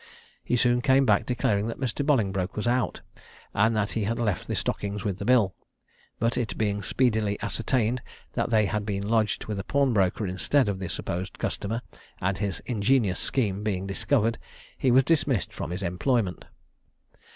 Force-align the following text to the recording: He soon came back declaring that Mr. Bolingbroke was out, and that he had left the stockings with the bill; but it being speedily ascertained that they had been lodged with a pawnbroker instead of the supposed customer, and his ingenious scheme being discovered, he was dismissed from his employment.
He 0.43 0.55
soon 0.55 0.81
came 0.81 1.05
back 1.05 1.27
declaring 1.27 1.67
that 1.67 1.79
Mr. 1.79 2.03
Bolingbroke 2.03 2.55
was 2.55 2.65
out, 2.67 3.01
and 3.53 3.75
that 3.75 3.91
he 3.91 4.05
had 4.05 4.17
left 4.17 4.47
the 4.47 4.55
stockings 4.55 5.03
with 5.03 5.19
the 5.19 5.25
bill; 5.25 5.53
but 6.17 6.39
it 6.39 6.57
being 6.57 6.81
speedily 6.81 7.37
ascertained 7.39 8.01
that 8.33 8.49
they 8.49 8.65
had 8.65 8.83
been 8.83 9.07
lodged 9.07 9.45
with 9.45 9.59
a 9.59 9.63
pawnbroker 9.63 10.25
instead 10.25 10.67
of 10.67 10.79
the 10.79 10.89
supposed 10.89 11.37
customer, 11.37 11.83
and 12.19 12.39
his 12.39 12.61
ingenious 12.65 13.19
scheme 13.19 13.61
being 13.61 13.85
discovered, 13.85 14.39
he 14.75 14.89
was 14.89 15.03
dismissed 15.03 15.53
from 15.53 15.69
his 15.69 15.83
employment. 15.83 16.45